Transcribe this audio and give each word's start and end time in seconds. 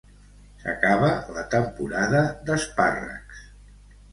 S'acaba 0.61 1.09
la 1.35 1.43
temporada 1.53 2.25
d'espàrrecs 2.49 3.45